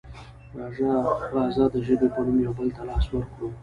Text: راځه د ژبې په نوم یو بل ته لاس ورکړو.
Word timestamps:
راځه 1.35 1.63
د 1.73 1.75
ژبې 1.87 2.07
په 2.13 2.19
نوم 2.25 2.37
یو 2.45 2.53
بل 2.57 2.67
ته 2.75 2.81
لاس 2.89 3.05
ورکړو. 3.13 3.47